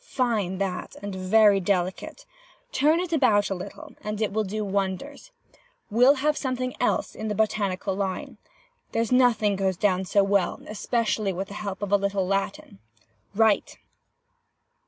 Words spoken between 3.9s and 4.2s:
and